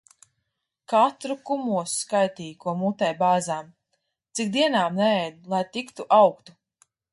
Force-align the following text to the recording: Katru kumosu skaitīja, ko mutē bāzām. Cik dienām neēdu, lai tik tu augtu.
Katru 0.93 1.35
kumosu 1.49 1.97
skaitīja, 2.05 2.55
ko 2.65 2.73
mutē 2.79 3.11
bāzām. 3.21 3.69
Cik 4.41 4.51
dienām 4.57 4.99
neēdu, 5.03 5.55
lai 5.55 5.63
tik 5.79 5.97
tu 6.01 6.11
augtu. 6.21 6.61